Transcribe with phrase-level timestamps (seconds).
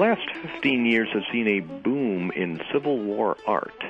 [0.00, 3.84] last 15 years have seen a boom in Civil War art.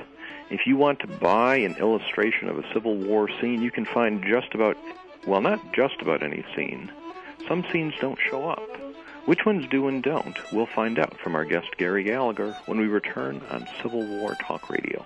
[0.49, 4.21] If you want to buy an illustration of a Civil War scene, you can find
[4.21, 4.75] just about,
[5.25, 6.91] well, not just about any scene.
[7.47, 8.69] Some scenes don't show up.
[9.23, 10.37] Which ones do and don't?
[10.51, 14.69] We'll find out from our guest Gary Gallagher when we return on Civil War Talk
[14.69, 15.05] Radio.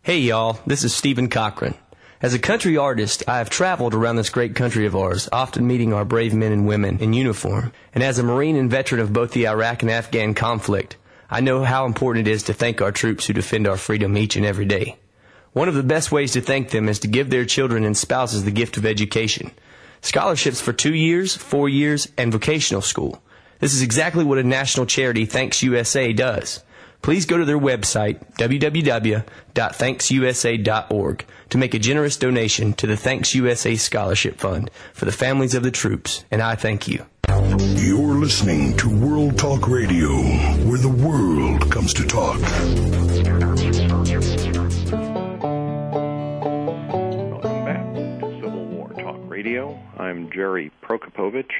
[0.00, 1.74] Hey y'all, this is Stephen Cochran.
[2.24, 5.92] As a country artist, I have traveled around this great country of ours, often meeting
[5.92, 7.70] our brave men and women in uniform.
[7.94, 10.96] And as a Marine and veteran of both the Iraq and Afghan conflict,
[11.28, 14.36] I know how important it is to thank our troops who defend our freedom each
[14.36, 14.96] and every day.
[15.52, 18.44] One of the best ways to thank them is to give their children and spouses
[18.44, 19.50] the gift of education.
[20.00, 23.22] Scholarships for two years, four years, and vocational school.
[23.58, 26.62] This is exactly what a national charity Thanks USA does.
[27.04, 33.76] Please go to their website, www.thanksusa.org, to make a generous donation to the Thanks USA
[33.76, 37.04] Scholarship Fund for the families of the troops, and I thank you.
[37.28, 40.08] You're listening to World Talk Radio,
[40.64, 42.40] where the world comes to talk.
[47.30, 49.78] Welcome back to Civil War Talk Radio.
[49.98, 51.52] I'm Jerry Prokopowicz,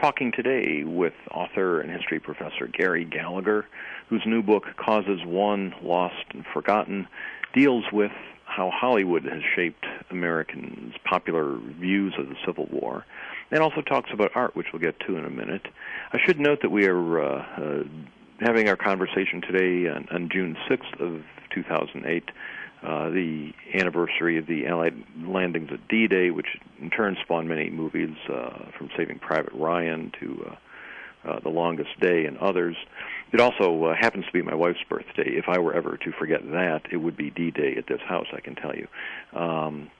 [0.00, 3.66] talking today with author and history professor Gary Gallagher,
[4.08, 7.06] whose new book, Causes Won, Lost, and Forgotten,
[7.54, 8.12] deals with
[8.44, 13.04] how Hollywood has shaped Americans' popular views of the Civil War,
[13.50, 15.66] and also talks about art, which we'll get to in a minute.
[16.12, 17.84] I should note that we are uh, uh,
[18.40, 21.22] having our conversation today on, on June 6th of
[21.54, 22.30] 2008
[22.84, 24.94] uh, the anniversary of the Allied
[25.26, 30.50] landings at D-Day, which in turn spawned many movies uh, from Saving Private Ryan to
[30.50, 30.56] uh,
[31.24, 32.76] uh, The Longest Day and others.
[33.32, 35.30] It also uh, happens to be my wife's birthday.
[35.30, 38.26] If I were ever to forget that, it would be D-Day at this house.
[38.32, 38.86] I can tell you,
[39.32, 39.90] um,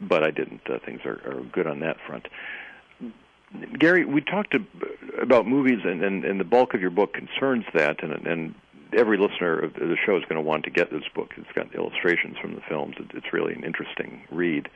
[0.00, 0.62] but I didn't.
[0.68, 2.26] Uh, things are, are good on that front.
[3.78, 4.54] Gary, we talked
[5.20, 8.54] about movies, and, and, and the bulk of your book concerns that, and, and
[8.96, 11.30] every listener of the show is going to want to get this book.
[11.36, 12.96] It's got illustrations from the films.
[13.14, 14.68] It's really an interesting read.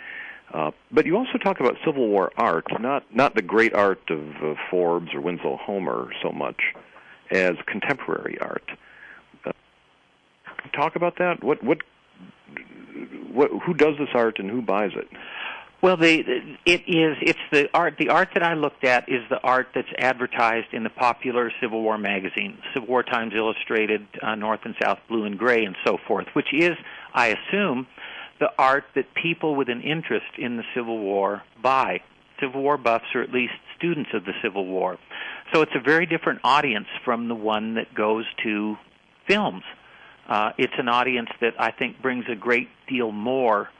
[0.54, 4.20] Uh, but you also talk about Civil War art, not not the great art of
[4.40, 6.60] uh, Forbes or Winslow Homer so much
[7.32, 8.62] as contemporary art.
[9.44, 9.50] Uh,
[10.72, 11.42] talk about that.
[11.42, 11.78] What what
[13.32, 15.08] what who does this art and who buys it?
[15.82, 17.16] Well, the, it is.
[17.20, 17.96] It's the art.
[17.98, 21.82] The art that I looked at is the art that's advertised in the popular Civil
[21.82, 25.98] War magazine, Civil War Times Illustrated, uh, North and South Blue and Gray, and so
[26.06, 26.26] forth.
[26.32, 26.72] Which is,
[27.12, 27.86] I assume,
[28.44, 32.00] the art that people with an interest in the Civil War buy.
[32.38, 34.98] Civil War buffs, or at least students of the Civil War.
[35.54, 38.76] So it's a very different audience from the one that goes to
[39.26, 39.62] films.
[40.28, 43.70] Uh, it's an audience that I think brings a great deal more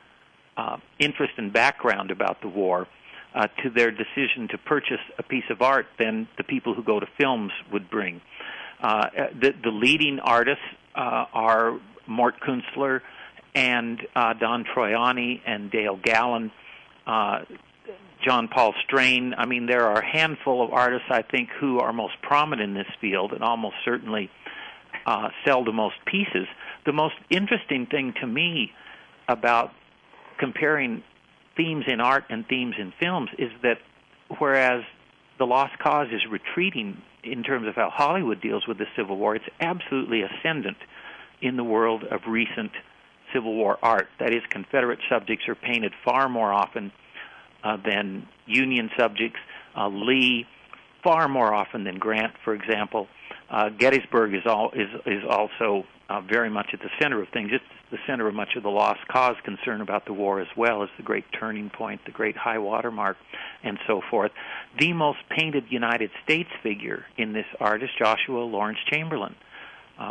[0.56, 2.86] uh, interest and background about the war
[3.34, 7.00] uh, to their decision to purchase a piece of art than the people who go
[7.00, 8.22] to films would bring.
[8.80, 9.08] Uh,
[9.38, 10.64] the, the leading artists
[10.94, 13.02] uh, are Mort Kunstler
[13.54, 16.50] and uh, Don Troiani and Dale Gallon,
[17.06, 17.40] uh,
[18.24, 19.34] John Paul Strain.
[19.36, 22.74] I mean, there are a handful of artists, I think, who are most prominent in
[22.74, 24.30] this field and almost certainly
[25.06, 26.46] uh, sell the most pieces.
[26.86, 28.72] The most interesting thing to me
[29.28, 29.72] about
[30.38, 31.02] comparing
[31.56, 33.78] themes in art and themes in films is that
[34.38, 34.82] whereas
[35.38, 39.36] the lost cause is retreating in terms of how Hollywood deals with the Civil War,
[39.36, 40.76] it's absolutely ascendant
[41.40, 42.72] in the world of recent
[43.34, 44.06] Civil War art.
[44.20, 46.92] That is, Confederate subjects are painted far more often
[47.62, 49.38] uh, than Union subjects.
[49.76, 50.46] Uh, Lee,
[51.02, 53.08] far more often than Grant, for example.
[53.50, 57.50] Uh, Gettysburg is all is is also uh, very much at the center of things.
[57.52, 60.82] It's the center of much of the lost cause concern about the war as well
[60.82, 63.16] as the great turning point, the great high water mark,
[63.62, 64.32] and so forth.
[64.78, 69.34] The most painted United States figure in this art is Joshua Lawrence Chamberlain.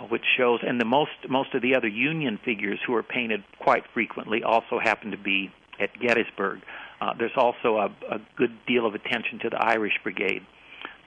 [0.09, 3.83] Which shows, and the most most of the other Union figures who are painted quite
[3.93, 6.61] frequently also happen to be at Gettysburg.
[7.01, 10.41] Uh, there's also a, a good deal of attention to the Irish Brigade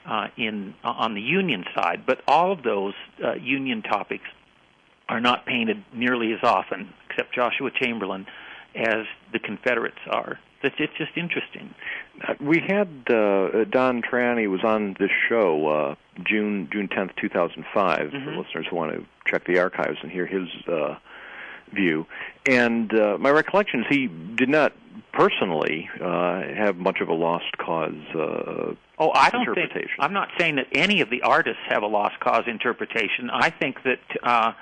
[0.07, 2.95] uh, in on the Union side, but all of those
[3.25, 4.25] uh, Union topics
[5.09, 8.27] are not painted nearly as often, except Joshua Chamberlain,
[8.75, 10.39] as the Confederates are.
[10.63, 11.75] It's, it's just interesting.
[12.41, 15.95] We had uh, Don Troiani was on this show uh,
[16.25, 18.11] June June tenth, two thousand five.
[18.11, 18.25] Mm-hmm.
[18.25, 20.97] For listeners who want to check the archives and hear his uh,
[21.73, 22.07] view,
[22.49, 24.73] and uh, my recollection is he did not
[25.13, 27.95] personally uh, have much of a lost cause.
[28.15, 29.73] Uh, oh, I don't think.
[29.99, 33.31] I'm not saying that any of the artists have a lost cause interpretation.
[33.33, 34.01] I think that.
[34.23, 34.53] Uh,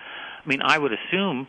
[0.44, 1.46] I mean, I would assume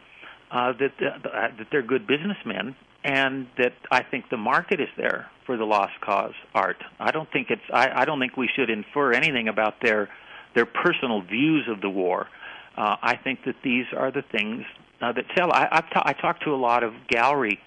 [0.51, 5.29] uh, that uh, that they're good businessmen and that I think the market is there
[5.45, 6.83] for the lost cause art.
[6.99, 10.09] I don't think it's I, I don't think we should infer anything about their
[10.55, 12.27] their personal views of the war.
[12.75, 14.63] Uh, I think that these are the things
[15.01, 15.51] uh, that sell.
[15.53, 17.59] I, I've ta- I talked to a lot of gallery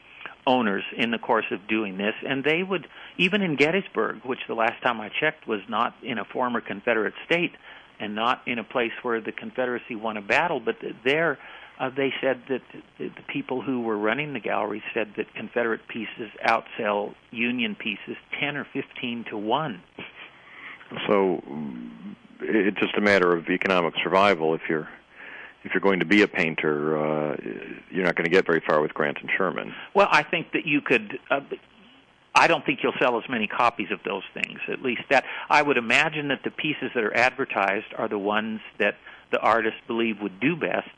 [0.45, 4.55] owners in the course of doing this, and they would even in Gettysburg, which the
[4.55, 7.53] last time I checked was not in a former Confederate state
[8.01, 11.39] and not in a place where the Confederacy won a battle, but there
[11.79, 12.63] uh, they said that
[12.99, 18.17] the, the people who were running the gallery said that Confederate pieces outsell Union pieces
[18.41, 19.81] ten or fifteen to one.
[21.07, 21.43] So
[22.41, 24.55] it's just a matter of economic survival.
[24.55, 24.89] If you're
[25.65, 27.37] if you're going to be a painter, uh,
[27.91, 29.75] you're not going to get very far with Grant and Sherman.
[29.95, 31.19] Well, I think that you could.
[31.31, 31.41] Uh,
[32.35, 34.61] I don't think you'll sell as many copies of those things.
[34.69, 38.61] At least that I would imagine that the pieces that are advertised are the ones
[38.79, 38.95] that
[39.33, 40.89] the artists believe would do best.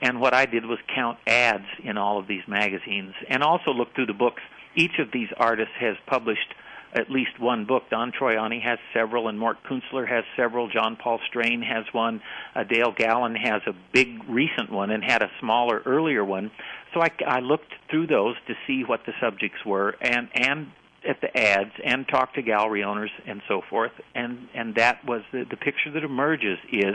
[0.00, 3.94] And what I did was count ads in all of these magazines and also look
[3.94, 4.42] through the books.
[4.76, 6.54] Each of these artists has published
[6.94, 7.84] at least one book.
[7.90, 10.68] Don Troiani has several, and Mort Kunstler has several.
[10.68, 12.22] John Paul Strain has one.
[12.54, 16.50] Uh, Dale Gallon has a big recent one and had a smaller earlier one.
[16.94, 20.68] So I, I looked through those to see what the subjects were, and and
[21.06, 23.92] at the ads, and talked to gallery owners and so forth.
[24.14, 26.94] And and that was the the picture that emerges is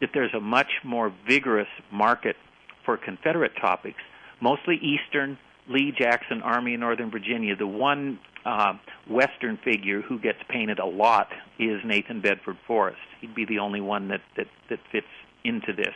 [0.00, 2.36] that there's a much more vigorous market
[2.84, 4.00] for Confederate topics,
[4.40, 5.38] mostly Eastern.
[5.68, 7.54] Lee Jackson, Army of Northern Virginia.
[7.54, 8.74] The one uh,
[9.08, 11.28] Western figure who gets painted a lot
[11.58, 12.98] is Nathan Bedford Forrest.
[13.20, 15.06] He'd be the only one that that, that fits
[15.44, 15.94] into this.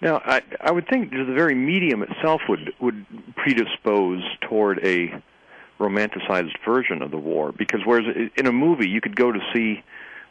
[0.00, 3.04] Now, I, I would think the very medium itself would would
[3.36, 5.22] predispose toward a
[5.78, 8.06] romanticized version of the war, because whereas
[8.36, 9.82] in a movie you could go to see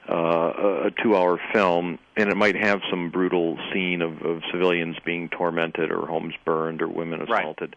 [0.10, 5.30] uh, a two-hour film, and it might have some brutal scene of, of civilians being
[5.30, 7.76] tormented or homes burned or women assaulted,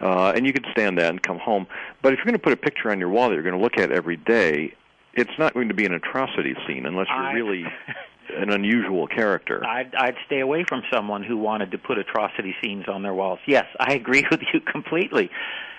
[0.00, 0.30] right.
[0.30, 1.66] uh, and you could stand that and come home.
[2.02, 3.62] But if you're going to put a picture on your wall that you're going to
[3.62, 4.74] look at every day,
[5.14, 7.32] it's not going to be an atrocity scene unless you're I...
[7.32, 7.64] really
[8.36, 9.64] an unusual character.
[9.64, 13.38] I'd, I'd stay away from someone who wanted to put atrocity scenes on their walls.
[13.46, 15.30] Yes, I agree with you completely.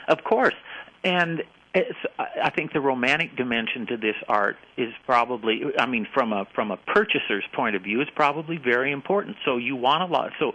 [0.08, 0.56] Of course.
[1.04, 1.44] And
[1.78, 6.46] it's, I think the romantic dimension to this art is probably, I mean, from a
[6.56, 9.38] from a purchaser's point of view, is probably very important.
[9.46, 10.32] So you want a lot.
[10.40, 10.54] So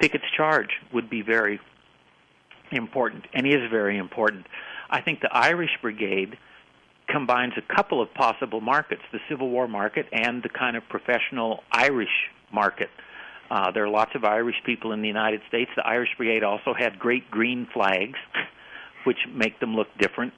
[0.00, 1.60] Pickett's charge would be very
[2.72, 4.46] important and is very important.
[4.88, 6.36] I think the Irish Brigade
[7.08, 11.62] combines a couple of possible markets: the Civil War market and the kind of professional
[11.70, 12.90] Irish market.
[13.50, 15.70] Uh, there are lots of Irish people in the United States.
[15.76, 18.18] The Irish Brigade also had great green flags.
[19.04, 20.32] which make them look different.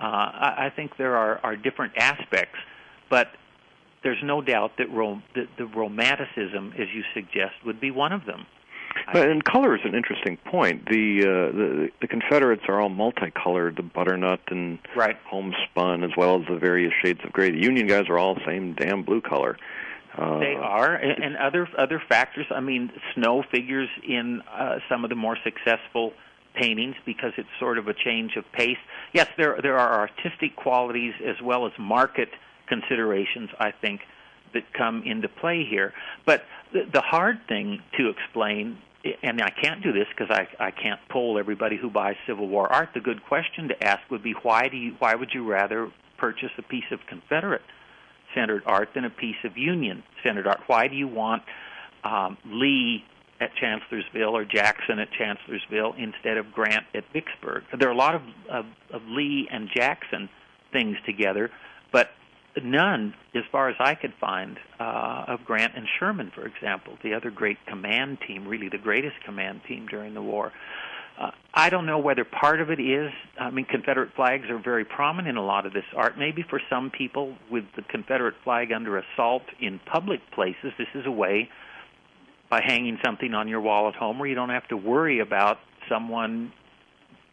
[0.00, 2.58] Uh, I, I think there are, are different aspects,
[3.10, 3.28] but
[4.02, 8.24] there's no doubt that, rom- that the romanticism, as you suggest, would be one of
[8.24, 8.46] them.
[9.12, 10.86] And color is an interesting point.
[10.86, 15.16] The, uh, the the Confederates are all multicolored, the butternut and right.
[15.26, 17.50] homespun, as well as the various shades of gray.
[17.50, 19.56] The Union guys are all the same damn blue color.
[20.16, 22.46] Uh, they are, and, and other other factors.
[22.50, 26.12] I mean, snow figures in uh, some of the more successful
[26.54, 28.78] paintings because it's sort of a change of pace.
[29.12, 32.28] Yes, there there are artistic qualities as well as market
[32.68, 34.00] considerations, I think,
[34.54, 35.92] that come into play here.
[36.26, 38.78] But the, the hard thing to explain,
[39.22, 42.72] and I can't do this because I I can't poll everybody who buys Civil War
[42.72, 42.90] art.
[42.94, 46.50] The good question to ask would be why do you why would you rather purchase
[46.58, 47.62] a piece of Confederate
[48.34, 50.60] centered art than a piece of Union centered art?
[50.66, 51.42] Why do you want
[52.04, 53.04] um, Lee
[53.40, 57.64] at Chancellorsville or Jackson at Chancellorsville instead of Grant at Vicksburg.
[57.78, 60.28] There are a lot of, of, of Lee and Jackson
[60.72, 61.50] things together,
[61.90, 62.10] but
[62.62, 67.14] none, as far as I could find, uh, of Grant and Sherman, for example, the
[67.14, 70.52] other great command team, really the greatest command team during the war.
[71.18, 74.84] Uh, I don't know whether part of it is, I mean, Confederate flags are very
[74.84, 76.18] prominent in a lot of this art.
[76.18, 81.04] Maybe for some people, with the Confederate flag under assault in public places, this is
[81.06, 81.50] a way
[82.50, 85.58] by hanging something on your wall at home where you don't have to worry about
[85.88, 86.52] someone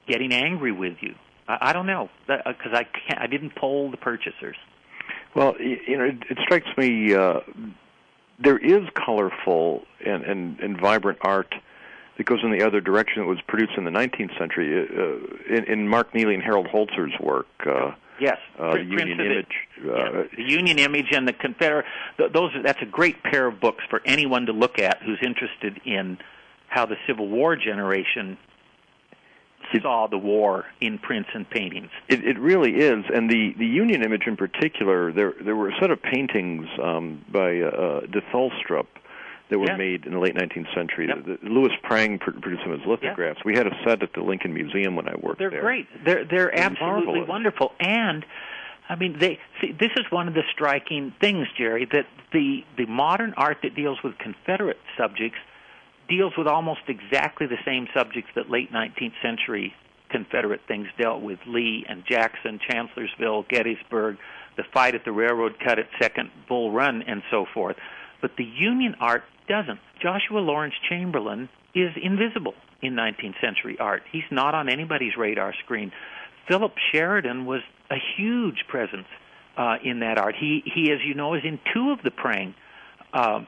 [0.08, 1.16] getting angry with you.
[1.48, 4.56] I, I don't know because uh, I can't, I didn't poll the purchasers.
[5.36, 7.42] Well, you know, it, it strikes me uh,
[8.40, 11.54] there is colorful and, and, and vibrant art
[12.18, 14.88] that goes in the other direction that was produced in the 19th century.
[14.88, 19.46] Uh, in, in Mark Neely and Harold Holzer's work, uh, Yes, uh, the Union Image.
[19.84, 21.86] Uh, yeah, the Union Image and the Confederate.
[22.18, 25.80] Th- those that's a great pair of books for anyone to look at who's interested
[25.86, 26.18] in
[26.68, 28.38] how the Civil War generation
[29.82, 31.90] saw the war in prints and paintings.
[32.08, 35.12] It, it really is, and the the Union Image in particular.
[35.12, 38.88] There there were a set of paintings um, by uh, de Thulstrup
[39.50, 39.78] that were Yeah.
[39.78, 41.08] made in the late 19th century.
[41.08, 41.40] Yep.
[41.44, 43.44] Louis Prang pr- produced them as lithographs.
[43.46, 45.62] We had a set at the Lincoln Museum when I worked They're there.
[45.62, 45.88] great.
[46.04, 47.28] They're they're They're absolutely marvelous.
[47.30, 47.74] wonderful.
[47.80, 48.26] And
[48.90, 49.72] I mean, they see.
[49.74, 54.02] This is one of the striking things, Jerry, that the the modern art that deals
[54.04, 55.38] with Confederate subjects
[56.10, 59.74] deals with almost exactly the same subjects that late 19th century
[60.10, 64.18] Confederate things dealt with: Lee and Jackson, Chancellorsville, Gettysburg,
[64.56, 67.76] the fight at the railroad cut at Second Bull Run, and so forth.
[68.22, 69.80] But the Union art doesn't.
[70.02, 74.04] Joshua Lawrence Chamberlain is invisible in 19th century art.
[74.12, 75.92] He's not on anybody's radar screen.
[76.48, 79.08] Philip Sheridan was a huge presence
[79.58, 80.36] uh, in that art.
[80.40, 82.54] He, he, as you know, is in two of the Prang
[83.14, 83.42] uh,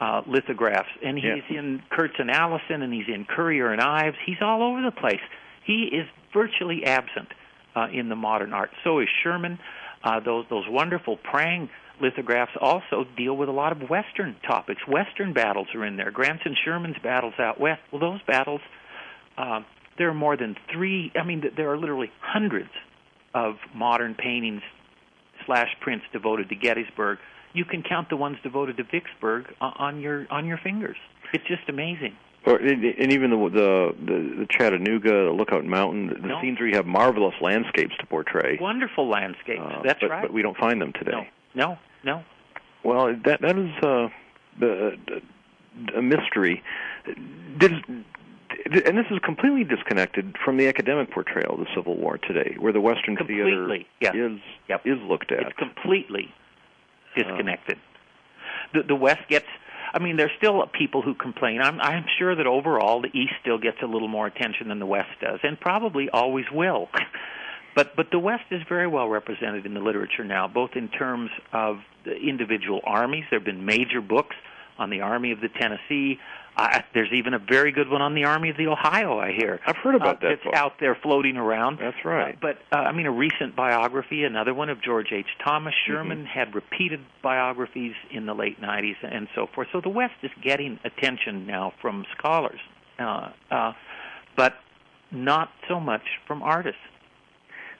[0.00, 1.58] uh, lithographs, and he's Yeah.
[1.58, 4.16] in Kurz and Allison, and he's in Currier and Ives.
[4.26, 5.20] He's all over the place.
[5.64, 7.28] He is virtually absent
[7.76, 8.70] uh, in the modern art.
[8.82, 9.58] So is Sherman.
[10.02, 11.70] Uh, those those wonderful Prang
[12.00, 14.80] lithographs also deal with a lot of Western topics.
[14.88, 16.10] Western battles are in there.
[16.10, 17.80] Grant's and Sherman's battles out west.
[17.92, 18.60] Well, those battles,
[19.38, 19.60] uh,
[19.98, 21.12] there are more than three.
[21.14, 22.70] I mean, there are literally hundreds
[23.34, 24.62] of modern paintings
[25.46, 27.18] slash prints devoted to Gettysburg.
[27.52, 30.96] You can count the ones devoted to Vicksburg on your on your fingers.
[31.32, 32.16] It's just amazing.
[32.46, 36.40] Or, and even the, the the the Chattanooga, the Lookout Mountain, the No.
[36.42, 38.58] scenes where you have marvelous landscapes to portray.
[38.60, 39.60] Wonderful landscapes.
[39.62, 40.22] Uh, That's but, right.
[40.22, 41.12] But we don't find them today.
[41.12, 41.24] no,
[41.54, 42.22] no, no.
[42.84, 44.08] Well, that that is uh,
[44.60, 44.98] the,
[45.96, 46.62] a mystery.
[47.58, 47.72] Did,
[48.66, 52.72] and this is completely disconnected from the academic portrayal of the Civil War today, where
[52.72, 54.12] the Western Completely, yeah.
[54.12, 54.82] theater is Yep.
[54.86, 55.40] is looked at.
[55.40, 56.32] It's completely
[57.16, 57.78] disconnected.
[58.72, 59.46] the the West gets.
[59.92, 61.60] I mean, there's still people who complain.
[61.62, 64.86] I'm I'm sure that overall the East still gets a little more attention than the
[64.86, 66.88] West does, and probably always will.
[67.74, 71.30] but but the West is very well represented in the literature now, both in terms
[71.52, 73.24] of the individual armies.
[73.30, 74.36] There have been major books
[74.78, 76.18] on the Army of the Tennessee.
[76.56, 79.18] Uh, there's even a very good one on the Army of the Ohio.
[79.18, 79.58] I hear.
[79.66, 81.78] I've heard about uh, that It's out there floating around.
[81.80, 82.34] That's right.
[82.34, 85.26] Uh, but uh, I mean, a recent biography, another one of George H.
[85.44, 85.92] Thomas Mm-hmm.
[85.92, 89.68] Sherman, had repeated biographies in the late '90s and so forth.
[89.72, 92.60] So the West is getting attention now from scholars,
[93.00, 93.72] uh, uh,
[94.36, 94.54] but
[95.10, 96.78] not so much from artists.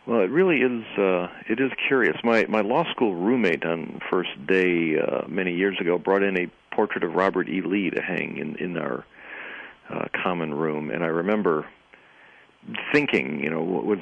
[0.06, 0.84] Well, it really is.
[0.98, 2.16] Uh, it is curious.
[2.22, 6.50] My my law school roommate on first day uh, many years ago brought in a
[6.74, 7.62] portrait of Robert E.
[7.62, 9.04] Lee to hang in in our
[9.88, 11.66] uh, common room, and I remember
[12.92, 13.98] thinking, you know, was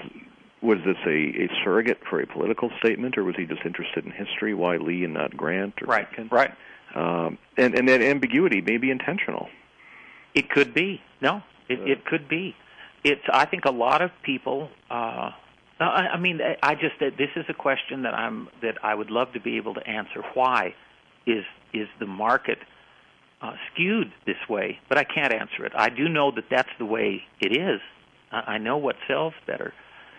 [0.61, 4.11] was this a, a surrogate for a political statement, or was he just interested in
[4.11, 4.55] history?
[4.55, 6.29] Why Lee and not Grant or Lincoln?
[6.33, 6.53] right.
[6.95, 9.49] Um, and and that ambiguity may be intentional.
[10.35, 11.01] It could be.
[11.21, 12.57] No, it, Uh, it could be.
[13.05, 13.23] It's.
[13.33, 14.69] I think a lot of people.
[14.91, 15.31] Uh,
[15.87, 19.11] I, I mean, I- just that this is a question that I'm that I would
[19.11, 20.23] love to be able to answer.
[20.35, 20.75] Why
[21.27, 22.59] is is the market
[23.41, 24.79] uh, skewed this way?
[24.89, 25.73] But I can't answer it.
[25.75, 27.81] I do know that that's the way it is.
[28.31, 29.73] I, I know what sells better.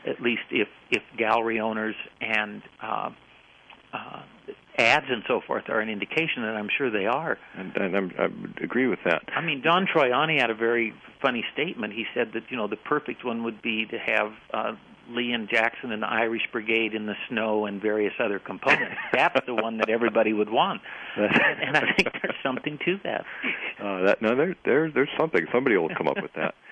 [0.07, 3.09] At least if if gallery owners and uh,
[3.93, 4.21] uh,
[4.77, 7.37] ads and so forth are an indication, and I'm sure they are.
[7.55, 9.21] And, and I'm, I would agree with that.
[9.35, 11.93] I mean, Don Troiani had a very funny statement.
[11.93, 14.71] He said that you know the perfect one would be to have uh,
[15.09, 18.95] Lee and Jackson and the Irish Brigade in the snow and various other components.
[19.13, 20.81] That's the one that everybody would want,
[21.15, 23.25] and I think there's something to that.
[23.81, 25.45] Uh, that no, there, there, there's something.
[25.51, 26.55] Somebody will come up with that.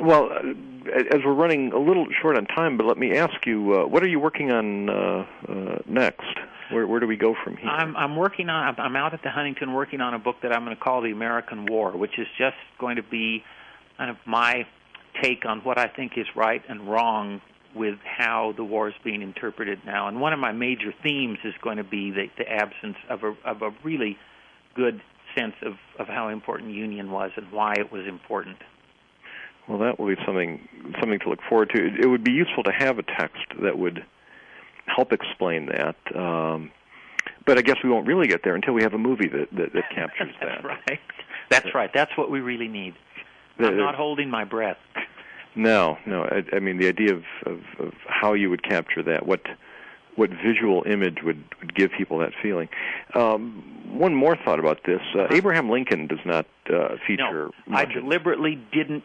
[0.00, 3.74] Well, uh, as we're running a little short on time, but let me ask you,
[3.74, 6.36] uh, what are you working on uh, uh, next?
[6.72, 7.68] Where, where do we go from here?
[7.68, 10.64] I'm I'm working on I'm out at the Huntington working on a book that I'm
[10.64, 13.44] going to call The American War, which is just going to be
[13.96, 14.66] kind of my
[15.22, 17.40] take on what I think is right and wrong
[17.74, 20.08] with how the war is being interpreted now.
[20.08, 23.34] And one of my major themes is going to be the, the absence of a
[23.44, 24.16] of a really
[24.74, 25.00] good
[25.36, 28.58] sense of of how important Union was and why it was important.
[29.68, 30.68] Well, that will be something
[31.00, 31.84] something to look forward to.
[31.84, 34.04] It, it would be useful to have a text that would
[34.86, 35.96] help explain that.
[36.14, 36.70] Um,
[37.46, 39.72] but I guess we won't really get there until we have a movie that that,
[39.72, 40.64] that captures That's that.
[40.64, 41.00] right.
[41.50, 41.90] That's right.
[41.92, 42.94] That's what we really need.
[43.58, 44.78] The- I'm not holding my breath.
[45.56, 46.22] No, no.
[46.24, 49.42] I, I mean, the idea of, of, of how you would capture that, what
[50.16, 52.68] what visual image would, would give people that feeling.
[53.14, 57.50] Um, one more thought about this: uh, Abraham Lincoln does not uh, feature.
[57.66, 59.04] No, I deliberately didn't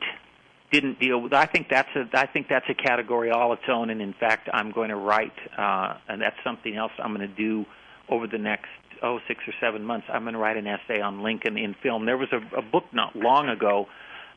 [0.72, 1.34] didn't deal with.
[1.34, 4.50] I think that's a I think that's a category all its own, and in fact,
[4.51, 7.65] I'm going to write, uh, and that's something else I'm going to do
[8.10, 8.70] over the next
[9.03, 10.08] oh six or seven months.
[10.12, 12.06] I'm going to write an essay on Lincoln in film.
[12.06, 13.88] There was a, a book not long ago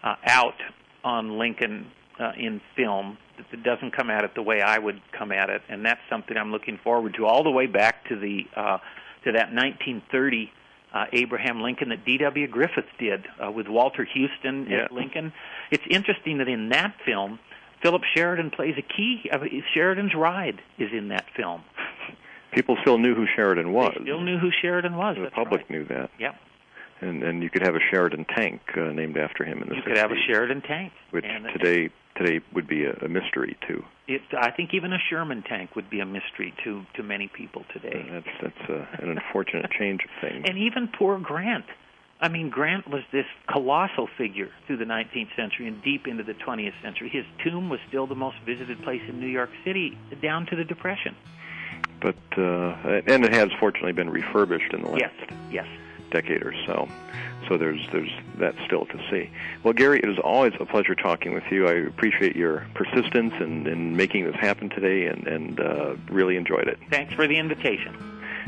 [0.03, 0.61] uh, out
[1.05, 1.87] on Lincoln
[2.21, 3.19] uh, in film
[3.51, 6.37] that, doesn't come at it the way I would come at it, and that's something
[6.37, 8.79] I'm looking forward to all the way back to the uh,
[9.25, 10.51] to that 1930
[10.95, 12.47] uh, Abraham Lincoln that D.W.
[12.49, 14.85] Griffith did uh, with Walter Huston Yeah.
[14.85, 15.33] as Lincoln.
[15.71, 17.39] It's interesting that in that film,
[17.83, 19.29] Philip Sheridan plays a key.
[19.33, 19.39] Uh,
[19.75, 21.63] Sheridan's Ride is in that film.
[22.53, 23.95] People still knew who Sheridan was.
[23.97, 25.17] They still knew who Sheridan was.
[25.17, 25.71] the public right.
[25.71, 26.11] knew that.
[26.19, 26.35] Yep.
[27.01, 29.81] And and you could have a Sheridan tank uh, named after him in the You
[29.83, 30.93] 60s, could have a Sheridan tank.
[31.11, 33.85] which and today today would be a, a mystery too.
[34.09, 37.65] It, I think even a Sherman tank would be a mystery to to many people
[37.73, 38.07] today.
[38.09, 40.45] Uh, that's that's uh, an unfortunate change of things.
[40.49, 41.67] And even poor Grant.
[42.21, 46.35] I mean, Grant was this colossal figure through the 19th century and deep into the
[46.35, 47.09] 20th century.
[47.09, 50.63] His tomb was still the most visited place in New York City down to the
[50.63, 51.17] Depression.
[52.01, 55.67] But uh, and it has fortunately been refurbished in the last Yes, yes.
[56.13, 56.89] Decade or so.
[57.49, 59.31] So there's there's that still to see.
[59.65, 61.67] Well, Gary, it is always a pleasure talking with you.
[61.67, 66.69] I appreciate your persistence in, in making this happen today, and and uh, really enjoyed
[66.69, 66.79] it.
[66.91, 67.97] Thanks for the invitation.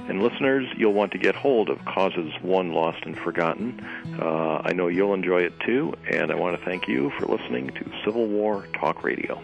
[0.09, 3.81] And listeners, you'll want to get hold of Causes Won Lost and Forgotten.
[4.21, 7.69] Uh, I know you'll enjoy it too, and I want to thank you for listening
[7.69, 9.43] to Civil War Talk Radio.